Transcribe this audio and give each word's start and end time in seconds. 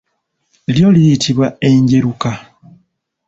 Lyo 0.75 0.87
liyitibwa 0.95 1.47
enjeruka. 1.69 2.29